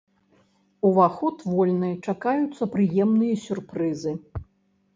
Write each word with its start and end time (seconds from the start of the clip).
Уваход 0.89 1.37
вольны, 1.53 1.91
чакаюцца 2.09 2.71
прыемныя 2.73 3.39
сюрпрызы. 3.45 4.19